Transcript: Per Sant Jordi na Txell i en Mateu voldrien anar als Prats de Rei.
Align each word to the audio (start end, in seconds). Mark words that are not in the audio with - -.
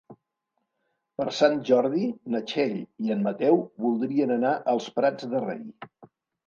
Per 1.19 1.27
Sant 1.41 1.59
Jordi 1.67 2.09
na 2.37 2.43
Txell 2.53 2.75
i 2.79 3.15
en 3.19 3.23
Mateu 3.29 3.63
voldrien 3.87 4.39
anar 4.41 4.59
als 4.77 4.93
Prats 4.99 5.35
de 5.37 5.49
Rei. 5.51 5.67